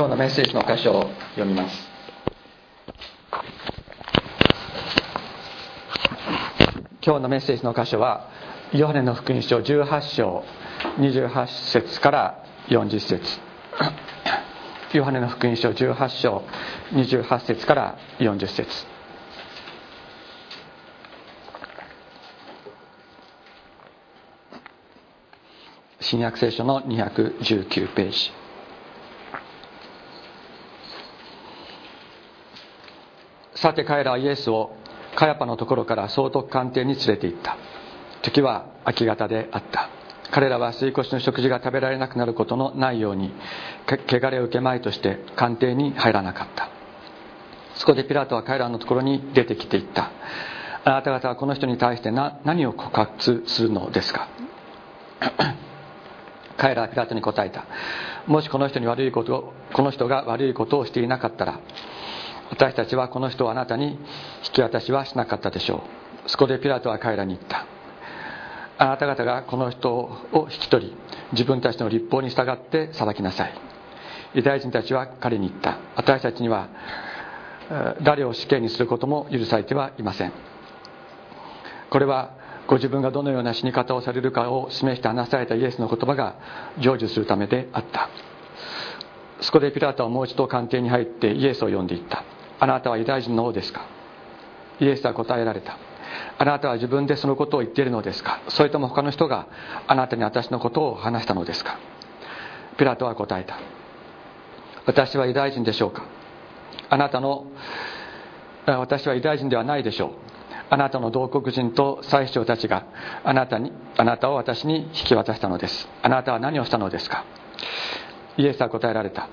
[0.00, 1.90] 今日のメッセージの箇所を読みます。
[7.04, 8.30] 今日のメッセージの箇所は
[8.72, 10.42] ヨハネの福音書18章
[10.96, 13.40] 28節から40節。
[14.96, 16.44] ヨハネの福音書18章
[16.94, 18.86] 28節から40節。
[26.00, 28.39] 新約聖書の219ページ。
[33.60, 34.74] さて彼らはイエスを
[35.16, 37.56] カヤパのところから総督官邸に連れて行った。
[38.22, 39.90] 時は明け方であった。
[40.30, 43.32] 彼らは吸い越しの食事が食べられなくなることのないように
[44.08, 46.70] 汚れを受けまいとして官邸に入らなかった。
[47.74, 50.10] そこでピラトは彼らのところに出てきていった。
[50.84, 54.28] あなた方はこの人に対して何を告発するのですか？
[56.56, 57.66] 彼らはピラトに答えた。
[58.26, 61.60] もしこの人に悪いことをこの人が悪いことをしていなかったら
[62.50, 63.98] 私たちはこの人をあなたに引
[64.52, 65.84] き渡しはしなかったでしょ
[66.26, 66.30] う。
[66.30, 67.66] そこでピラトは彼らに言った。
[68.78, 70.96] あなた方がこの人を引き取り
[71.32, 73.54] 自分たちの立法に従って裁きなさい。
[74.34, 75.78] ユダヤ人たちは彼に言った。
[75.96, 76.68] 私たちには
[78.02, 80.32] 誰を死刑にすることも許されてはいません。
[81.90, 82.30] これは
[82.66, 86.36] ご自分がどのような死に方をされるかを示して話されたイエスの言葉が
[86.78, 88.08] 成就するためであった。
[89.40, 92.24] そこでピラトはもう一度官邸に入ってイエスを呼んでいった。
[92.60, 93.86] あなたはユダヤ人の王ですか？
[94.78, 95.76] イエスは答えられた。
[96.38, 98.40] あなたは自分でそのことを言っているのですか？
[98.48, 99.48] それとも他の人が
[99.86, 101.78] あなたに私のことを話したのですか？
[102.78, 103.58] ピラトは答えた。
[104.86, 106.04] 私はユダヤ人でしょうか？
[106.88, 107.46] あなたの
[108.66, 110.10] 私はユダヤ人ではないでしょう。
[110.72, 112.86] あなたの同国人と祭司長たちが
[113.24, 115.88] あなたにあなたを私に引き渡したのです。
[116.02, 117.24] あなたは何をしたのですか？
[118.36, 119.28] イエスは答えられた。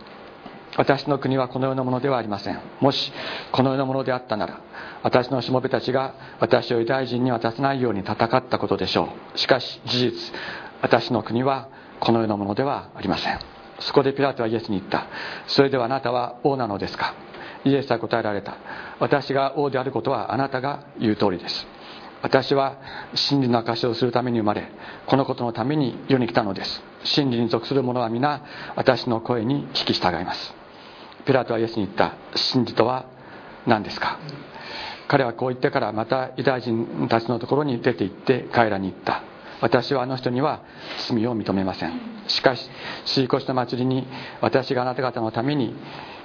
[0.77, 2.61] 私の国はこのようなものではありません。
[2.79, 3.11] もし
[3.51, 4.61] このようなものであったなら
[5.03, 9.37] 私のしもべたちが私をユダヤ人に渡さないように戦ったことでしょう。
[9.37, 10.33] しかし事実
[10.81, 11.69] 私の国は
[11.99, 13.39] このようなものではありません。
[13.79, 15.07] そこでピラトはイエスに言った。
[15.47, 17.13] それではあなたは王なのですか？
[17.65, 18.55] イエスは答えられた。
[18.99, 21.67] 私が王であることはあなたが言う通りです。
[22.21, 22.77] 私は
[23.13, 24.71] 真理の証しをするために生まれ
[25.05, 26.83] このことのために世に来たのです。
[27.03, 28.43] 真理に属する者は皆
[28.75, 30.56] 私の声に聞き従います。
[31.27, 32.13] ピラトはイエスに言った。
[32.35, 33.05] 真理とは
[33.65, 34.17] 何ですか？
[35.09, 39.21] 彼はこう言ってからまたユダヤ人たちのところに出て行って彼らに言った。
[39.59, 40.61] 私はあの人には
[41.09, 41.99] 罪を認めません。
[42.27, 42.69] しかし
[43.05, 44.07] シーコシの祭りに
[44.39, 45.75] 私があなた方のために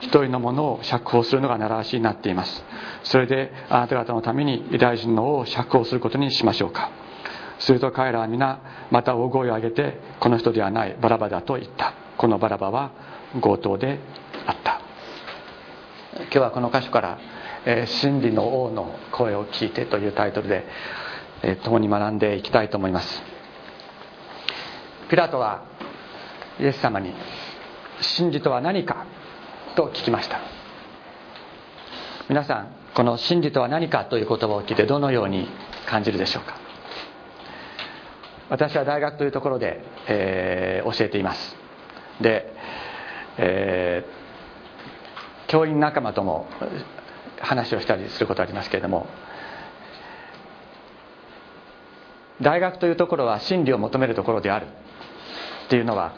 [0.01, 2.65] 一人のものを釈放するのが習わしになっています。
[3.03, 6.91] それであなた方のためにユダヤ人の王を釈放することにしましょうか。
[7.59, 11.95] すると彼らは皆また大声を上げてこの人ではないバラバだと言った。
[12.19, 12.93] このバラバは
[13.41, 13.99] 強盗で
[14.47, 14.81] あった。
[16.15, 17.19] 今日はこの箇所から
[17.65, 20.67] 「え、真理の王の声を聞いて」というタイトルで、
[21.43, 23.23] え、共に学んでいきたいと思います
[25.09, 25.63] ピラトは
[26.61, 27.15] イエス様に
[28.03, 29.07] 「真理とは何か?」
[29.75, 30.41] と聞きました
[32.29, 35.49] 皆さんこの「真理とは何か?」という言葉を聞いてどのように
[35.87, 36.57] 感じるでしょうか
[38.51, 41.57] 私は大学というところで、えー、教えています
[42.21, 42.53] で、
[43.39, 44.22] えー
[45.53, 46.47] 教員仲間とも
[47.39, 49.07] 話をしたりすることありますけれども
[52.41, 54.67] 大学というところは真理を求めるところである
[55.67, 56.15] っていうのは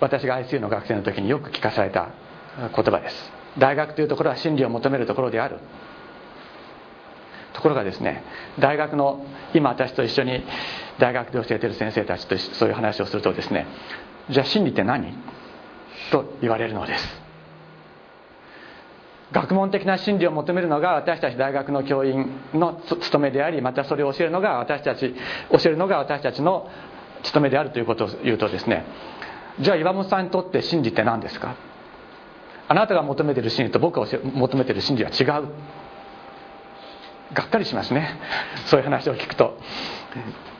[0.00, 2.10] 私が ICU の学生の時によく聞かされた
[2.58, 3.32] 言葉です。
[3.58, 5.58] 大学というところは真理を求めるところである。
[7.54, 8.22] ところがですね
[8.58, 9.24] 大学の
[9.54, 10.44] 今私と一緒に
[10.98, 13.66] 大学で教えてる先生たちとそういう話をするとですね
[14.28, 15.14] じゃあ真理って何？
[16.10, 17.19] と言われるのです。
[19.32, 25.14] 学問的な真理を求めるのが私たち大学の教員の務めでありまたそれを教えるのが私たち
[25.50, 26.68] 教えるのが私たちの
[27.22, 28.84] 務めであるということを言うとですね。
[29.60, 31.54] じゃあ岩本さんにとって真理って何ですか？
[32.66, 35.48] あなたが求めている真理と僕が求めている真理は違う。
[37.32, 38.18] がっかりしますね。
[38.66, 39.56] そういう話を聞くと。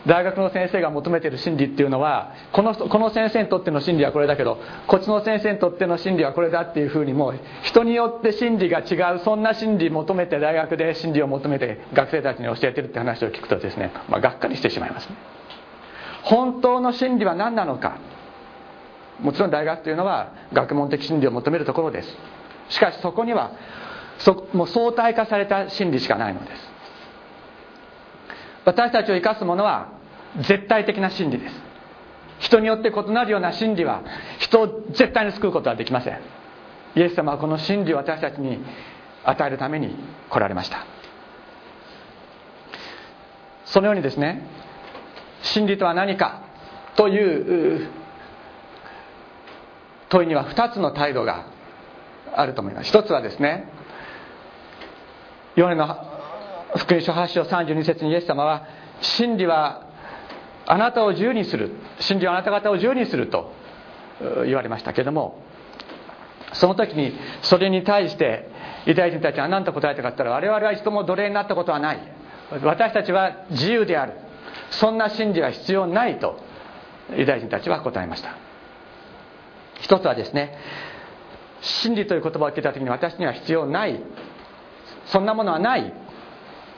[0.06, 15.16] 大学の先生が求めてる真理っていうのはこのこの先生にとっての真理はこれだけどこっちの先生にとっての真理はこれだっていうふうにもう人によって真理が違うそんな真理求めて大学で真理を求めて学生たちに教えてるって話を聞くとですね、まあ、がっかりしてしまいますね。
[16.22, 17.98] 本当の真理は何なのか。
[19.20, 22.08] もちろん大学というのは学問的真理を求めるところです。
[22.70, 23.52] しかしそこには
[24.18, 26.69] そもう相対化された真理しかないのです。
[28.64, 29.88] 私たちを生かすものは
[30.36, 31.54] 絶対的な真理です。
[32.40, 34.02] 人によって異なるような真理は
[34.38, 36.20] 人を絶対に救うことはできません。
[36.96, 38.58] イエス様はこの真理を私たちに
[39.24, 39.94] 与えるために
[40.28, 40.86] 来られました。
[43.64, 44.42] そのようにですね
[45.42, 46.42] 真理とは何か
[46.96, 47.88] という
[50.08, 51.46] 問いには2つの態度が
[52.34, 52.88] あると思います。
[52.88, 53.68] 一つはですね
[55.56, 56.09] ヨハネの
[56.76, 58.66] 福音書8章32節にイエス様は
[59.00, 59.86] 真理は
[60.66, 61.72] あなたを自由にする。
[61.98, 63.52] 真理はあなた方を自由にすると
[64.44, 65.42] 言われましたけども
[66.52, 67.12] その時に
[67.42, 68.48] それに対して
[68.86, 72.00] ユダヤ人たちは何と答えたかったら我々は一度も奴隷になったことはない。
[72.62, 74.14] 私たちは自由である。
[74.70, 76.38] そんな真理は必要ないと
[77.16, 78.36] ユダヤ人たちは答えました。
[79.80, 80.58] 一つはですね
[81.62, 84.00] 真理という言葉を聞いた時に私には必要ない。
[85.06, 85.92] そんなものはない。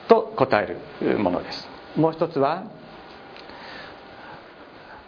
[0.07, 1.67] と答えるものです。
[1.95, 2.65] もう一つは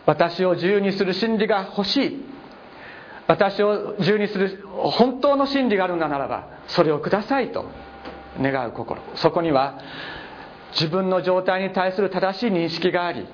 [0.06, 2.26] 私を自由にする真理が欲しい。
[3.28, 7.66] 私を自由にする本当の真理があるのならばそれをくださいと
[8.40, 9.02] 願う心。
[9.16, 9.80] そこには
[10.74, 13.26] 自分の状態に対する正しい認識があり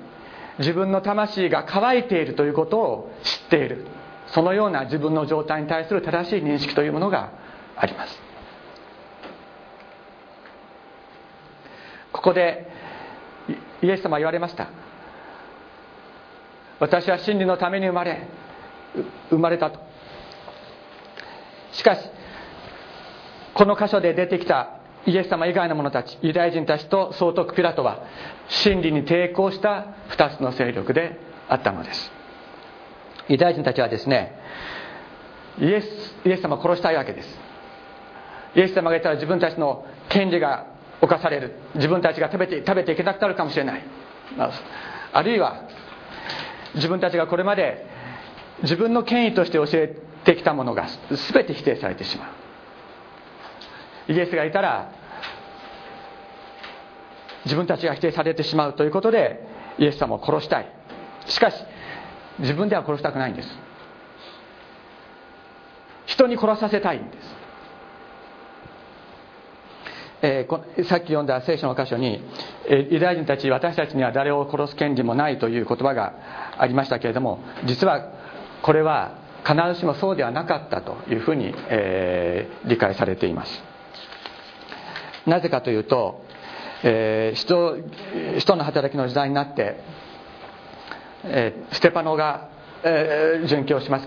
[0.58, 3.86] 自分の魂が乾いているということを知っている。
[4.28, 7.32] そのような自分の状態に対する正しい認識というものが
[7.76, 8.21] あります。
[12.22, 12.68] ここで
[13.82, 14.68] イエス様は言われました。
[16.78, 18.28] 私は真理のために生まれ
[19.30, 19.80] 生まれたと。
[21.72, 22.00] しかし
[23.54, 28.04] この箇所で出てきたイエス様以外の者たちユダヤ人たちと総督ピラトは
[28.48, 32.12] 真理に抵抗した2つの勢力であったのです。
[33.28, 34.38] ユダヤ人たちはですね
[35.58, 37.40] イエスイエス様を殺したいわけです。
[38.54, 40.71] イエス様が言ったら自分たちの権利が
[41.02, 41.52] 侵される。
[41.74, 43.82] 自分たちが食べて食べていけなくなるかもしれない。
[45.12, 45.64] あるいは
[46.74, 47.86] 自分たちがこれまで
[48.62, 49.94] 自分の権威として教え
[50.24, 52.30] てきたものが全て否定されてしま
[54.08, 54.12] う。
[54.12, 54.92] イエスがいたら
[57.44, 59.44] 自分たちが否定されてしまうということで
[59.78, 60.72] イエス様を殺したい。
[61.26, 61.56] しかし
[62.38, 63.48] 自分では殺したくないんです。
[66.06, 67.36] 人に殺させたいんです、
[70.24, 72.22] えー、さっき読んだ聖書の箇所に、
[72.68, 76.14] えー、ユダヤ人たち私たちには誰を殺す権利もないという言葉が
[76.58, 78.12] ありましたけれども実は
[78.62, 83.62] これは必ずしもそうではなかったというふうに、えー、理解されています。
[85.26, 86.24] なぜかというと、
[86.84, 87.76] えー、人
[88.38, 89.80] 人の働きの時代になって、
[91.24, 92.48] えー、ステパノが、
[92.84, 94.06] えー、殉教します。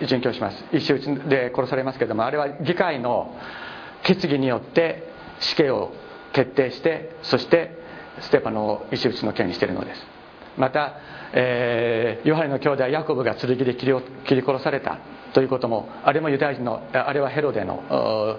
[0.00, 0.64] 殉教します。
[0.72, 3.34] 石打ちで殺されますけれどもあれは議会の
[4.04, 5.11] 決議によって
[5.42, 5.92] 死刑を
[6.32, 7.78] 決定してそして
[8.20, 10.06] ステパノを石打ちの刑にしているのです。
[10.56, 10.96] また
[11.32, 13.94] えー、ヨハネの兄弟ヤコブが剣で切り
[14.26, 14.98] 切り殺された
[15.32, 18.38] ということもあれもユダヤ人のあれはヘロデの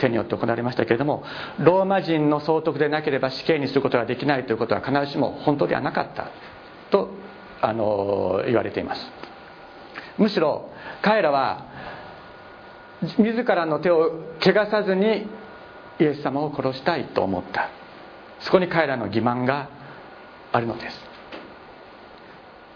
[0.00, 1.24] 手によって行われましたけれども
[1.58, 6.30] ローマ人の総督でなければ死刑にすることができないということは必ずしも本当ではなかった
[6.90, 7.10] と
[7.60, 9.06] あの言われています。
[10.16, 10.70] むしろ
[11.02, 11.66] 彼らは
[13.18, 15.26] 自らの手を汚さずに
[16.02, 17.70] イエス様を殺したいと思った。
[18.40, 19.70] そこに彼らの欺瞞が
[20.52, 21.00] あるのです。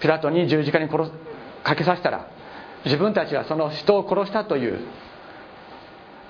[0.00, 1.10] ピラトに十字架に殺
[1.64, 2.28] かけさせたら
[2.84, 4.80] 自分たちはその人を殺したという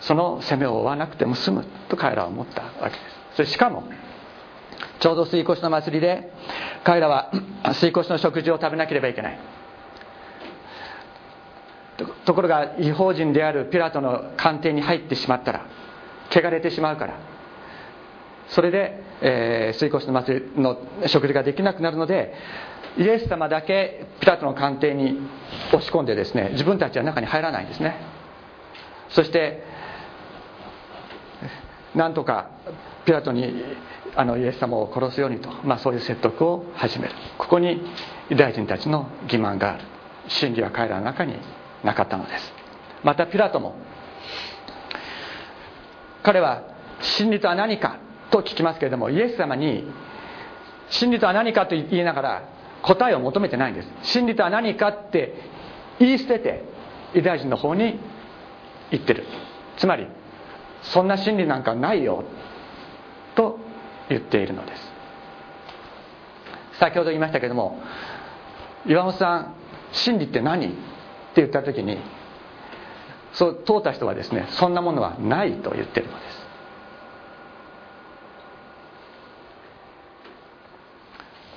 [0.01, 3.01] その責めを負わなくても済むと彼らは思ったわけです。
[3.37, 3.85] それしかも
[5.01, 6.33] ちょうど水越の祭りで
[6.85, 7.31] 彼らは
[7.75, 9.39] 水越の食事を食べなければいけない。
[12.27, 15.67] ところが違法人であるピラトの官邸に入ってしまったら
[16.31, 17.15] 汚れてしまうから。
[18.49, 22.33] それで、えー、水越の祭りの食事ができなくなるので
[22.97, 25.19] イエス様だけピラトの官邸に
[25.73, 27.97] 押し込んでですね自分たちは中に入らないんですね。
[29.11, 29.63] そして
[31.95, 32.51] なんとか
[33.05, 33.65] ピラトに
[34.15, 37.15] あのイエス様を殺すようにと、まあ、そういう説得を始める。
[37.39, 37.83] ここに
[38.31, 39.85] ユダヤ人たちの欺瞞がある。
[40.29, 41.37] 真理は彼らの中に
[41.85, 42.53] なかったのです。
[43.05, 43.77] またピラトも
[46.27, 46.65] 彼は
[47.01, 48.01] 真理とは何か
[48.33, 49.85] と聞きますけれどもイエス様に
[50.91, 52.49] 真理とは何かと言いながら
[52.83, 53.89] 答えを求めてないんです。
[54.03, 55.35] 真理とは何かって
[56.01, 56.65] 言い捨てて
[57.15, 58.01] ユダヤ人の方に
[58.91, 59.25] 言ってる。
[59.77, 60.09] つまり
[60.83, 62.25] そんな真理なんかないよ
[63.37, 63.61] と
[64.09, 64.83] 言っているのです。
[66.81, 67.81] 先ほど言いましたけども
[68.85, 69.55] 岩本さん
[69.93, 70.77] 真理って何って
[71.37, 71.99] 言った時に
[73.37, 76.47] そう通った人はですねそんなものはないと言ってるのです。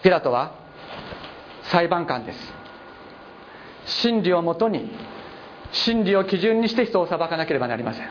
[0.03, 0.55] ピラトは
[1.63, 2.53] 裁判官です。
[3.85, 4.91] 真理をもとに
[5.71, 8.09] 真理を基準にして人を裁かなければなりません。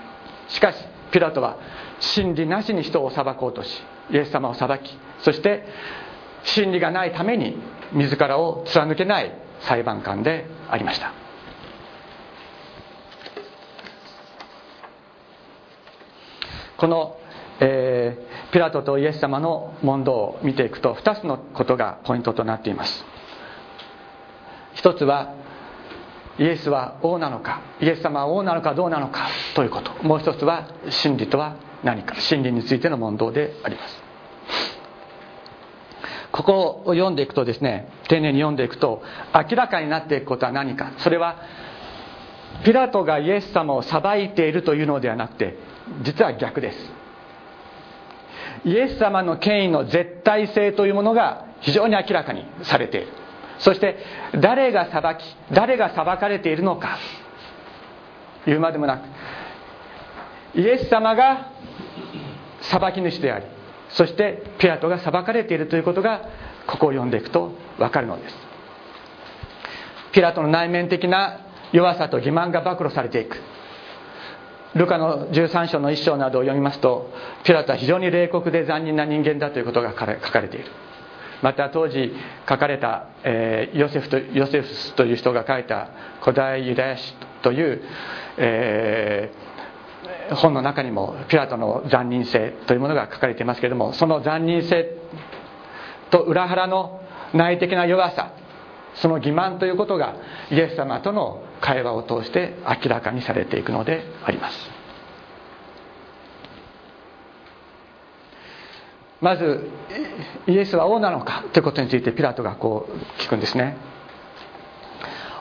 [0.48, 0.78] しかし
[1.10, 1.58] ピラトは
[2.00, 5.66] 真理なしに人を裁こうとしイエス様を裁きそして
[6.44, 7.58] 真理がないために
[7.92, 11.27] 自らを貫けない裁判官でありました。
[16.78, 17.16] この、
[17.60, 23.04] えー、ピラトとイエス様の問答を見ていくと2つのことがポイントとなっています。
[24.74, 25.34] 一つは
[26.38, 29.90] イエスは王なのかイエス様は王なのかどうなのかということ。
[30.04, 34.02] もう一つは真理とは何か真理についての問答であります。
[36.30, 39.02] ここを読んでいくとですね丁寧に読んでいくと
[39.34, 40.92] 明らかになっていくことは何か。
[40.98, 41.42] それは
[42.64, 45.56] ピラトがイエス様を裁いているというのではなくて
[46.02, 46.92] 実は逆です。
[48.64, 53.08] イエス様の権威の絶対性というものが非常に明らかにされている。
[53.58, 53.98] そして
[54.40, 56.98] 誰が裁き誰が裁かれているのか。
[58.46, 61.52] 言うまでもなくイエス様が
[62.62, 63.44] 裁き主であり
[63.90, 66.28] そしてピラトが裁かれているということが
[66.66, 68.34] ここを読んでいくと分かるのです。
[70.12, 71.40] ピラトの内面的な
[71.72, 73.36] 弱さと欺瞞が暴露されていく。
[74.74, 77.10] ルカの13章の一章などを読みますと
[77.44, 80.66] ピラトは非常に冷酷で残忍な人間だということが書かれている。
[81.42, 82.12] また当時
[82.48, 87.82] 書かれた、えー、ヨセフとヨセフスという人が書いた古代ユダヤ史という、
[88.38, 94.96] えー、本の中にもピラトの残忍性というものが書かれていますけれどもその残忍性
[96.10, 97.00] と裏腹の
[97.34, 98.32] 内的な弱さ
[98.94, 100.16] その欺瞞ということが
[100.50, 104.70] イエス様との会話を通して明らかにされていくのであります。
[109.20, 109.68] まず
[110.46, 113.76] イエスは王なのかということについてピラトがこう聞くんですね。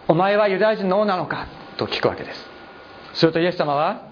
[0.07, 2.49] お前はユダヤ人の王なのかと聞くわけです。
[3.13, 4.07] するとイエス様は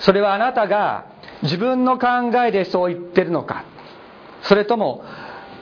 [0.00, 1.06] それはあなたが
[1.42, 2.06] 自分の考
[2.46, 3.64] えでそう言ってるのか。
[4.42, 5.04] それとも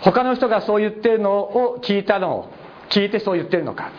[0.00, 2.51] 他の人がそう言ってるのを聞いたのを
[2.92, 3.90] 聞いてそう言ってるのか。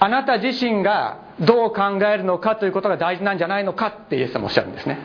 [0.00, 4.98] あなた自身がどう考えるのかということが大事なんじゃないのかってイエス様おっしゃるんですね。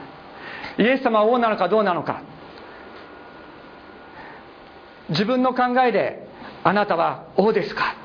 [0.80, 2.22] イエス様は王なのかどうなのか。
[5.10, 6.28] 自分の考えで
[6.64, 7.96] あなたは王ですか。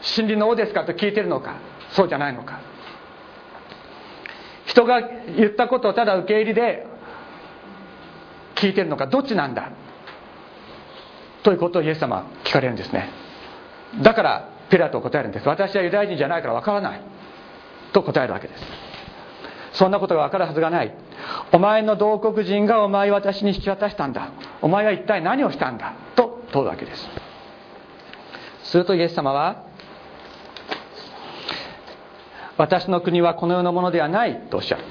[0.00, 1.56] 真理の王ですかと聞いてるのか。
[1.90, 2.60] そうじゃないのか。
[4.64, 6.86] 人が言ったことをただ受け入れで
[8.54, 9.08] 聞いてるのか。
[9.08, 9.70] どっちなんだ。
[11.42, 13.10] ということをイエス様は聞かれるんですね。
[13.98, 15.48] だからピラトを答えるんです。
[15.48, 17.00] 私はユダヤ人じゃないからわからない。
[17.92, 18.64] と答えるわけです。
[19.72, 20.94] そんなことが分かるはずがない。
[21.52, 24.30] お前の同国人がお前を私に引き渡したんだ。
[24.62, 25.94] お前は一体何をしたんだ。
[26.14, 27.08] と問うわけです。
[28.64, 29.64] するとイエス様は
[32.56, 34.40] 私の国はこの世のものではない。
[34.50, 34.84] とおっしゃる。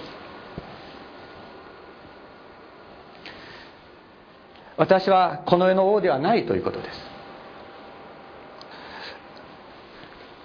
[4.76, 6.46] 私はこの世の王ではない。
[6.46, 7.09] ということです。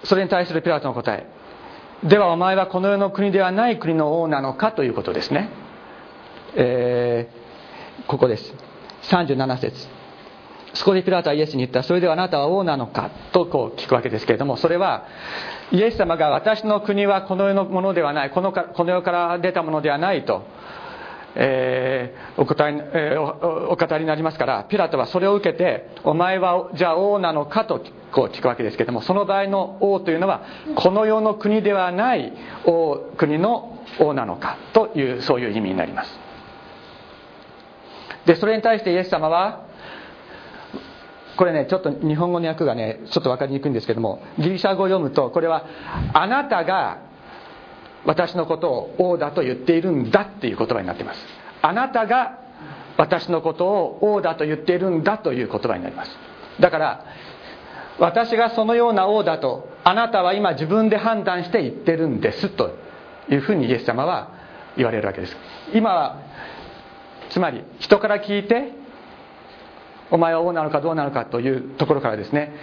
[0.05, 1.25] それに対するピラトの答え。
[2.03, 5.49] ではお前はこの世の国ではない国の王なのかということですね、
[6.55, 8.53] えー、ここです。
[9.03, 9.87] 37節。
[10.73, 15.05] そこでピラトはイエスに言ったそれではあなたは王なのかとこう聞くわけですけれどもそれは
[15.71, 18.29] イエス様が私の国はこの世のものではない。
[18.29, 20.43] このかこの世から出たものではないと。
[21.35, 30.43] えー、お答え、えー、おお語りになりますからピラトはそれを受けてお前はじゃあ王なのかとこう聞くわけですけどもその場合の王というのは
[30.75, 32.33] この世の国ではない
[32.65, 36.19] 王国の王なのかというそういう意味になります。
[38.25, 39.65] でそれに対してイエス様は
[41.37, 45.65] これねちょっと日本語の訳がねちょっと分かりにくいんですけどもギリシャ語を読むとこれは
[46.13, 47.04] あなたが
[48.05, 51.19] 私のことを王だと言っているんだっていう言葉になっています。
[51.61, 52.39] あなたが
[52.97, 56.11] 私のことを王だと言っているんだという言葉になります。
[56.59, 57.05] だから
[57.99, 62.77] 私がそのような王だとあなたは今自分で判断して言ってるんですと
[63.29, 64.31] いうふうにイエス様は
[64.77, 65.35] 言われるわけです。
[65.73, 66.19] 今は
[67.29, 68.71] つまり人から聞いて
[70.11, 72.53] お前は王なのかどうなのかというところからですね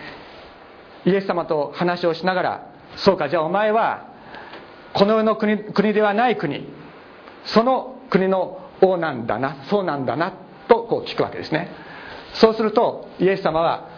[1.04, 4.11] イエス様と話をしながらそうかじゃあお前は
[4.94, 6.66] この世の国国ではない国。
[7.44, 10.32] その国の王なんだなそうなんだな
[10.68, 11.70] とこう聞くわけですね。
[12.34, 13.88] そうするとイエス様は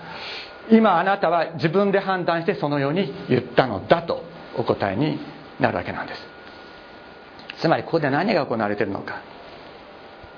[0.71, 4.25] 今あなたは自分で判断してそのように言ったのだと
[4.57, 5.19] お答えに
[5.61, 6.21] なるわけなんです。
[7.61, 9.23] つまりここで何が行われているのか。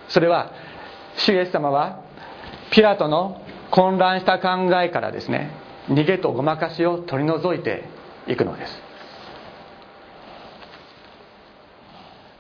[0.09, 0.53] それは
[1.17, 2.01] 主イエス様は
[2.71, 5.51] ピラトの混乱した考えからですね
[5.89, 7.85] 逃げとごまかしを取り除いて
[8.27, 8.83] いくのです。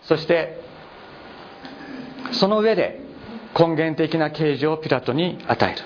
[0.06, 0.60] そして
[2.32, 3.00] その上で
[3.58, 5.82] 根源的な啓示をピラトに与える。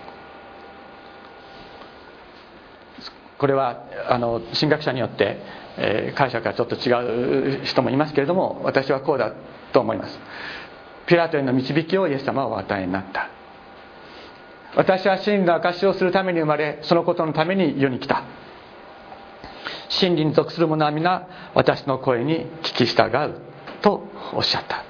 [3.38, 5.38] これはあの神学者によって、
[5.78, 9.32] えー、解釈がちょっと違う人もいますけれども私はこうだ
[9.72, 10.20] と思います。
[11.06, 13.30] ピラトへの導きをイエス様はお与えになった。
[14.76, 18.24] 私は真理の証しをするために生まれそのことのために世に来た。
[19.88, 23.49] 真理に属する者は皆私の声に聞き従う。
[23.80, 24.84] とおっしゃった。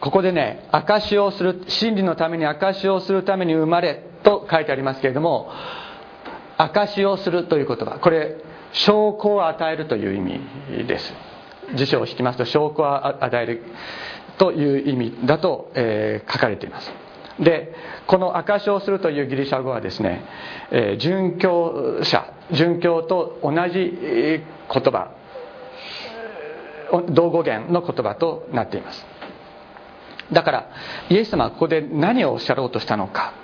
[0.00, 5.50] ここでね証しをする真理のために証しをするために生まれと書いてありますけれども
[6.58, 7.98] 証しをするという言葉。
[7.98, 8.36] これ
[8.72, 11.14] 証拠を与えるという意味です。
[11.74, 13.62] 辞書を引きますと証拠を与える
[14.36, 16.92] という意味だと、えー、書かれています。
[17.40, 17.74] で
[18.06, 20.24] この証しをするというギリシャ語はですね、
[20.70, 25.12] えー、殉教者殉教と同じ言葉。
[27.02, 29.06] 同語源の言葉となっています。
[30.32, 30.70] だから
[31.10, 33.34] イエス様はここで何をおっしゃろうとしたのか。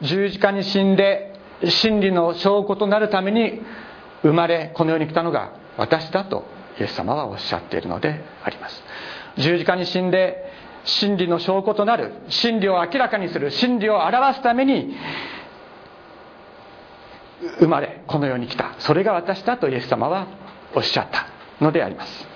[0.00, 3.60] 十字架に死んで真理の証拠となるために
[4.22, 6.44] 生まれこの世に来たのが私だと
[6.78, 8.82] イエス様はおっしゃっているのであります。
[9.36, 10.52] 十字架に死んで
[10.84, 14.96] 真理の証拠となる真理を明らかにする真理を表すために
[17.58, 18.74] 生まれこの世に来た。
[18.78, 20.26] それが私だとイエス様は
[20.74, 21.26] おっしゃった
[21.64, 22.26] のであります。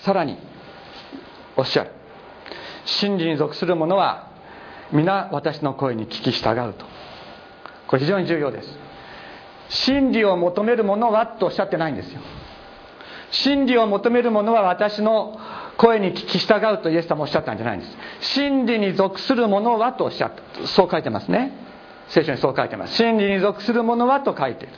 [0.00, 0.38] さらに
[1.56, 1.90] おっしゃる。
[2.86, 4.28] 真理に属する者は
[4.92, 6.86] 皆私の声に聞き従うと。
[7.86, 8.78] これ非常に重要です。
[9.68, 12.20] 真理を求める者はとおっしゃってないんですよ。
[13.30, 15.38] 真理を求める者は私の
[15.76, 17.96] 声に聞き従うとイエス様おっしゃったんじゃないんです。
[18.36, 20.66] 真理に属する者はとおっしゃった。
[20.66, 21.52] そう書いてますね。
[22.08, 22.94] 聖書にそう書いてます。
[22.94, 24.74] 真理に属する者はと書いている。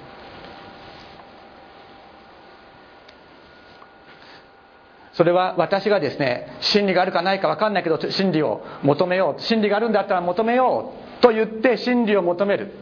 [5.12, 9.40] それは私がですね真理があるかないか分かんないけど真理を求めよう。
[9.40, 12.72] 真理があるんだったら求めようと言って真理を求める。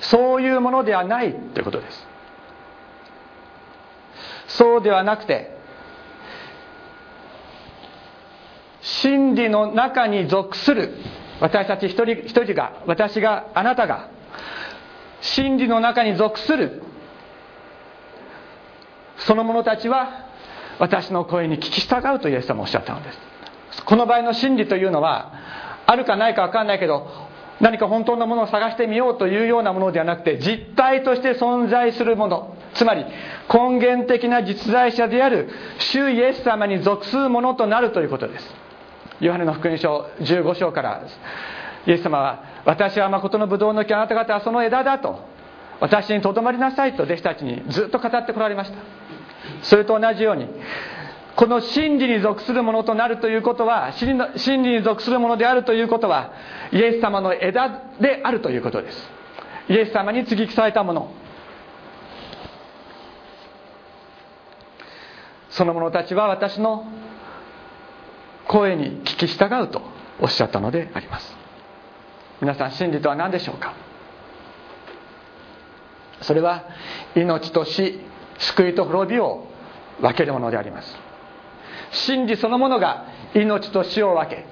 [0.00, 2.06] そういうものではないということです。
[4.48, 5.57] そうではなくて
[9.02, 10.94] 真理の中に属する。
[11.40, 14.08] 私たち一人一人が私があなたが
[15.20, 16.82] 真理の中に属する。
[19.18, 20.26] その者たちは
[20.78, 23.84] 私の声に聞き従うとイエス様おっしゃったのです。
[23.84, 25.32] この場合の真理というのは
[25.86, 27.08] あるかないか分かんないけど
[27.60, 32.56] 何か本当のものを探してみようというようなものではなくて実体として存在するもの。
[32.74, 33.04] つまり
[33.52, 35.48] 根源的な実在者である
[35.78, 38.67] 主イエス様に属するものとなるということです。
[39.20, 41.02] ヨハネの福音書15章から
[41.86, 45.20] イエス様は私は誠のブドウの木あなた方はその枝だと
[45.80, 48.78] 私にとどまりなさいと弟子たちにずっと語ってこられました。
[49.62, 50.48] それと同じように
[51.36, 56.32] この真理に属するものとなるということは真理に属するものであるということは
[56.72, 59.10] イエス様の枝であるということです。
[59.68, 61.12] イエス様に接ぎ木されたもの。
[65.50, 66.84] その者たちは私の
[68.48, 69.82] 声に聞き従うと
[70.20, 71.36] おっしゃったのであります。
[72.40, 73.74] 皆さん真理とは何でしょうか？
[76.22, 76.64] それは
[77.14, 78.00] 命と死
[78.38, 79.46] 救いと滅びを
[80.00, 80.96] 分けるものであります。
[81.92, 84.44] 真理そのものが命と死を分け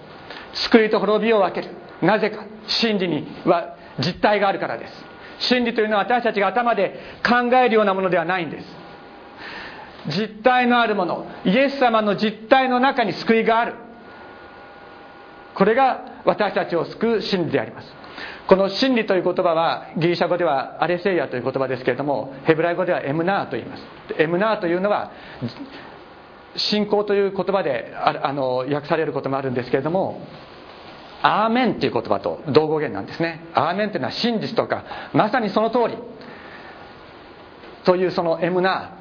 [0.55, 1.75] 救いと滅びを分ける。
[2.03, 5.05] なぜか真理には実体があるからです。
[5.39, 8.67] 真理というのは私たちが頭で考えるようなものではないんです。
[10.09, 13.75] 実体のあるものイエス様の実体の中に救いがある。
[15.57, 17.89] これが私たちを救う真理であります。
[18.47, 23.83] この真理という言葉はギリシャ語ではアレセイヤという言葉ですけれどもヘブライ語ではエムナーと言います。
[24.19, 25.11] エムナーというのは
[26.57, 30.21] 信仰という言葉であの訳されることもあるんですけれども
[31.23, 33.47] アーメンという言葉と同語源なんですね。
[33.55, 35.97] アーメンというのは真実とかまさにその通り。
[37.85, 38.93] というそのエムナ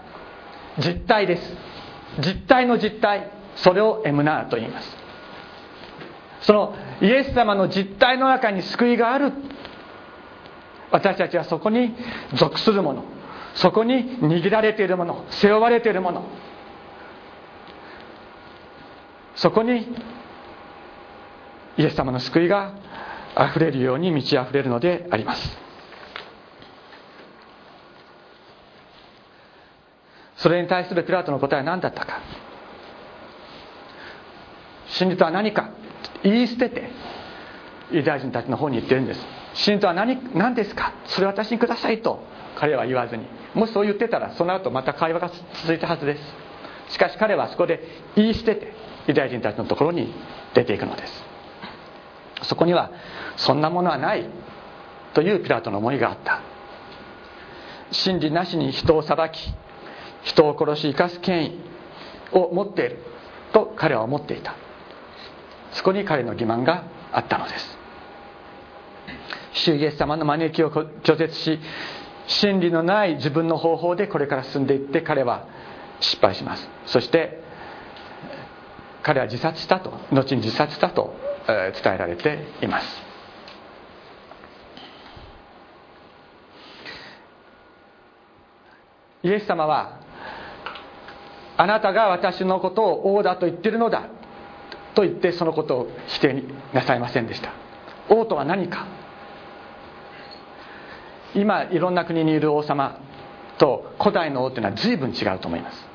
[0.78, 0.82] ー。
[0.82, 1.54] 実体です。
[2.20, 3.32] 実体の実体。
[3.56, 5.05] それをエムナーと言います。
[6.46, 9.34] そのイエス様の実体の中に救いがある。
[10.92, 11.96] 私たちはそこに
[12.36, 13.04] 属するもの。
[13.56, 15.26] そこに握られているもの。
[15.32, 16.24] 背負われているもの。
[19.36, 19.88] そこに
[21.78, 22.74] イエス様の救いが
[23.34, 25.58] あふれるように満ち溢れるのであります。
[30.38, 32.22] それに対するピラトの答えは何だったか。
[34.90, 35.75] 真理とは何か。
[36.26, 36.90] 言い捨てて
[37.92, 39.20] ユダヤ人たちの方に言ってるんです。
[39.54, 40.94] 真理とは何何ですか？
[41.06, 42.20] それ私にくださいと
[42.58, 43.26] 彼は言わずに。
[43.54, 46.94] もしそう言ってたらその後また会話が続いたはずです。
[46.94, 47.80] しかし彼はそこで
[48.16, 48.74] 言い捨てて
[49.08, 50.14] ユダヤ人たちのところに
[50.54, 51.24] 出ていくのです。
[52.44, 52.92] そこには
[53.38, 54.28] そんなものはない
[55.14, 56.42] というピラトの思いがあった。
[57.92, 59.54] 真理なしに人を裁き
[60.24, 61.60] 人を殺し生かす権威
[62.34, 62.98] を持っている
[63.54, 64.56] と彼は思っていた。
[65.76, 67.78] そこに彼の欺瞞があったのです。
[69.54, 71.60] 主イエス様の招きを拒絶し
[72.28, 75.46] 真理のない自分の方法でこれから進んでいって彼は
[76.00, 76.68] 失敗します。
[76.86, 77.42] そして
[79.04, 81.14] 彼は自殺したと後に自殺したと
[81.48, 83.02] 伝えられています。
[89.24, 90.00] イエス様は
[91.58, 94.10] あなたが私のことを王だと言ってるのだ。
[94.96, 97.52] と言ってそのことを否定なさいませんでした。
[98.10, 98.88] 王とは何か。
[101.36, 102.98] 今いろんな国にいる王様
[103.58, 105.88] と古代の王というのは随分違うと思います。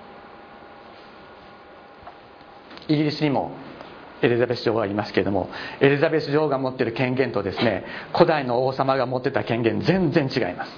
[2.89, 3.53] イギリスにも
[4.21, 5.49] エリザベス女王がいますけれども
[5.81, 10.73] エリザベス女王が持っている権限とですね古代の王様が持ってた権限全然違います。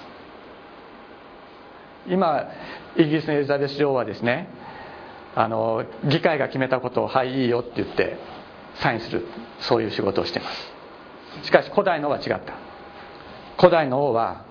[2.07, 2.47] 今
[2.95, 4.47] イギリスのエリザベス女王はですね
[5.35, 8.17] あの議会が決めたことを「はいいいよ」って言って
[8.75, 9.25] サインする
[9.59, 10.73] そういう仕事をしています。
[11.43, 12.39] しかし古代の王は違った。
[13.57, 14.43] 古代の王は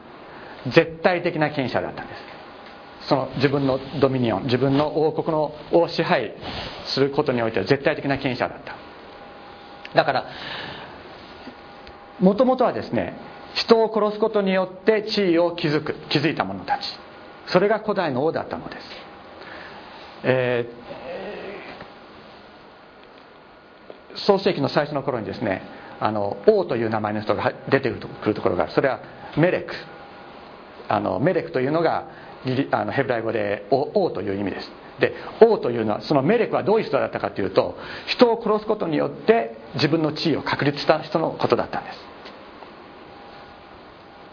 [0.66, 3.08] 絶対的な権威者だったんです。
[3.08, 6.34] その自分のドミニオン自分の王国のを支配
[6.84, 8.74] することにおいては絶対的な権威者だった。
[9.94, 10.26] だから
[12.20, 13.14] もともとはですね
[13.54, 16.98] 人を殺すことによって地位を築く築いた者たち。
[17.46, 18.86] それが古代の王だったのです、
[20.24, 25.62] えー、創世紀の最初の頃にですね
[26.00, 29.00] あの王という名前の人が出てくるところがそれは
[29.36, 29.74] メレク。
[30.88, 32.08] あのメレクというのが
[32.72, 34.70] あのヘブライ語で王という意味です。
[34.98, 41.98] で王というのはそのメレクはどういう人だったかというと人を殺すことによって自分の地位を確立した人のことだったんです。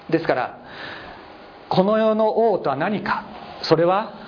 [0.09, 0.59] ですから
[1.69, 3.23] この世の王とは何か？
[3.61, 4.18] それは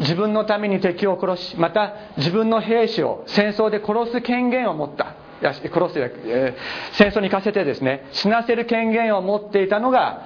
[0.00, 5.14] 自分のために敵を殺しまた自分の兵士を戦争で殺す権限を持った。
[5.40, 10.22] いや殺す、えー、戦争に行かせてですね死なせる権限を持っていたのが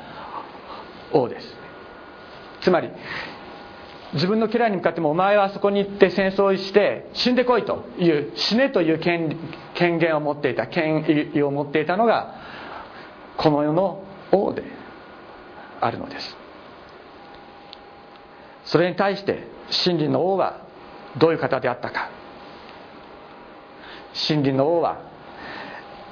[1.13, 1.55] 王です。
[2.63, 2.91] つまり
[4.15, 9.39] 自分の家来に向かってもお前はそこに行って戦争して死んでこいという死ねという権
[9.75, 11.05] 権限を持っていた権
[11.35, 12.35] 威を持っていたのが
[13.37, 14.63] この世の王で
[15.81, 16.37] あるのです。
[18.65, 20.61] それに対して真理の王は
[21.17, 22.11] どういう方であったか。
[24.13, 25.01] 真理の王は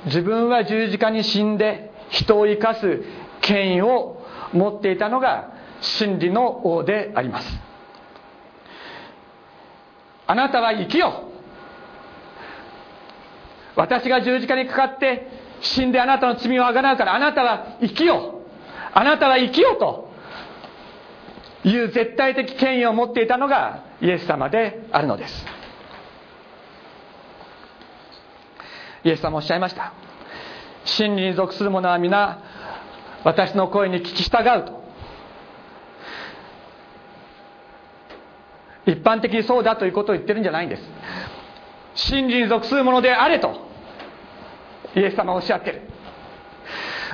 [0.06, 3.02] 自分は十字架に死んで人を生かす
[3.42, 7.60] 権威を持っていたのが真理の王であります。
[10.26, 11.24] あなたは生きよ
[13.74, 15.26] 私が十字架にかかって
[15.60, 18.40] 死んであなたの罪をあがなうからあなたは生きよ
[18.92, 20.09] あなたは生きよと。
[21.64, 25.46] いう絶対的権威を持っていたのがイエス様であるのです。
[29.04, 29.92] イエス様おっしゃいました。
[30.84, 32.42] 真理に属する者は皆
[33.24, 34.80] 私の声に聞き従うと。
[38.86, 40.82] 一般的にそうだということを言ってるんじゃないんです。
[41.94, 43.68] 真理に属するものであれと
[44.96, 45.82] イエス様はおっしゃってる。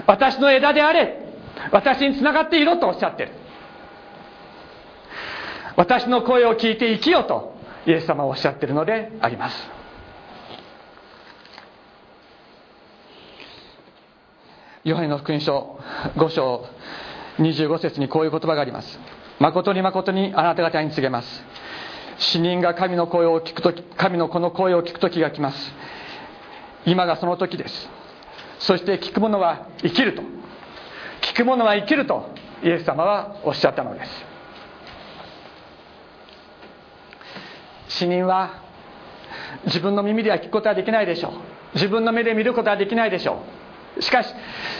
[0.06, 1.18] 私の枝であれ
[1.72, 3.32] 私につながっていろとおっしゃってる。
[5.76, 7.54] 私の声を聞いて生きよと
[7.86, 9.56] イエス様はおっしゃってるのであります。
[14.84, 15.78] ヨハネの福音書
[16.16, 16.64] 5章
[17.38, 18.98] 25節にこういう言葉があります。
[19.38, 21.44] 誠に誠にあなた方に告げます。
[22.18, 25.72] 死人が神の声を聞くとき神のこの声を聞く時が来ます。
[26.86, 27.88] 今がその時です。
[28.60, 30.22] そして聞く者は生きると。
[31.20, 32.30] 聞く者は生きると
[32.62, 34.35] イエス様はおっしゃったのです。
[37.98, 38.62] 死人は
[39.66, 41.32] 自分の耳では聞くことはできないでしょう。
[41.74, 43.42] 自分の目で見ることはできないでしょ
[43.98, 44.02] う。
[44.02, 44.34] しかし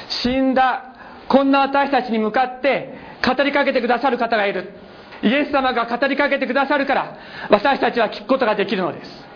[0.08, 0.94] 死んだ
[1.28, 2.94] こんな私たちに向かって
[3.26, 4.72] 語りかけてくださる方がいる。
[5.22, 7.16] イエス様が語りかけてくださるから
[7.48, 9.26] 私たちは聞くことができるのです。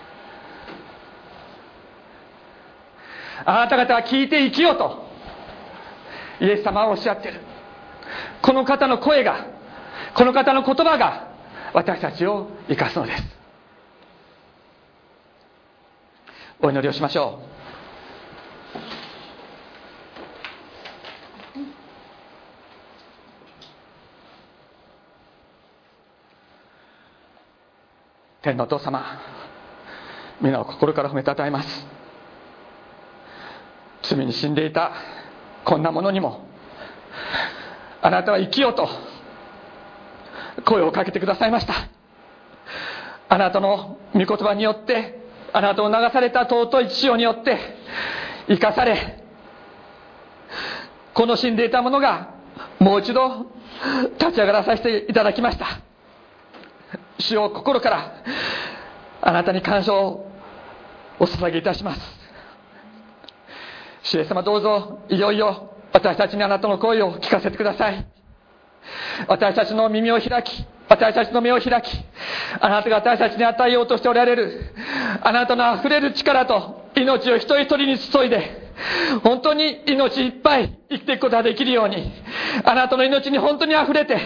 [3.47, 5.09] あなた方は聞いて生きようと
[6.41, 7.41] イエス様はおっしゃってる。
[8.43, 9.47] この方の声が
[10.15, 11.29] この方の言葉が
[11.73, 13.40] 私たちを生かすのです。
[16.63, 17.51] お祈りをしましょう。
[28.43, 29.21] 天のお父様
[30.41, 31.87] 皆を心から褒めたたえます。
[34.03, 34.93] 罪に死んでいた
[35.65, 36.45] こんなものにも
[38.03, 38.89] あなたは生きようと
[40.67, 41.75] 声をかけてくださいました。
[43.31, 45.20] あなたの御言葉によって
[45.53, 47.59] あなたを流された尊い血潮によって
[48.49, 49.25] 生かされ
[51.15, 52.35] この死んでいたものが
[52.79, 53.47] もう一度
[54.19, 55.67] 立ち上がらさせていただきました。
[57.19, 58.15] 主を心から
[59.23, 60.31] あなたに感謝を
[61.19, 62.01] お捧げいたします。
[64.03, 68.07] 主イエス様どうぞいよいよ私たちにあなたの声を聞かせてください。
[69.27, 72.05] 私たちの耳を開き私たちの目を開き
[72.61, 74.75] あなたが私たちに与えようとしておられる
[75.23, 78.71] あなたの溢れる力と命を一人一人に注いで
[79.23, 82.13] 本当に命いっぱい生きていくことができるように
[82.65, 84.19] あなたの命に本当に溢れて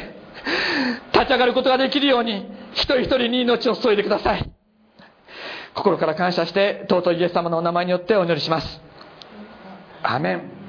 [1.12, 4.50] 立ち上がることができるように一人一人に命を注いでください。
[5.74, 8.80] 心から感謝して尊いイエス様のお名前によってお祈りします。
[10.02, 10.63] アメン。